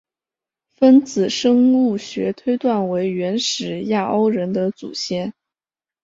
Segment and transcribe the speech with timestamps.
[0.67, 5.31] 分子生物学推断为原始亚欧人的祖先。